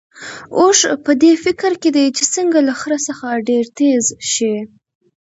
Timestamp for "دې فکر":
1.21-1.71